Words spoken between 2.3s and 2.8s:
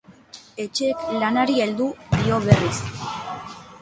berriz.